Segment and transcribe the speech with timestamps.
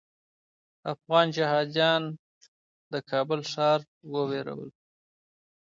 [0.93, 2.03] افغان جهاديان
[2.91, 3.79] د کابل ښار
[4.31, 4.69] ویرول.